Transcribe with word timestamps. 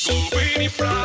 So 0.00 0.14
many 0.34 0.68
fry. 0.68 0.99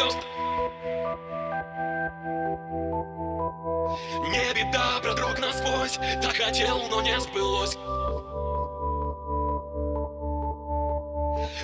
Звезд. 0.00 0.18
Не 4.28 4.54
беда, 4.54 5.00
продрог 5.02 5.38
насквозь. 5.38 5.98
Так 6.22 6.36
хотел, 6.36 6.82
но 6.88 7.02
не 7.02 7.18
сбылось. 7.20 7.76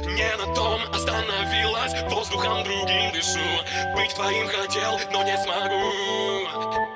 Не 0.06 0.36
на 0.36 0.54
том 0.54 0.80
остановилась. 0.92 1.94
Воздухом 2.10 2.64
другим 2.64 3.12
дышу. 3.12 3.38
Быть 3.94 4.14
твоим 4.14 4.48
хотел, 4.48 4.98
но 5.12 5.22
не 5.22 5.36
смогу 5.38 6.95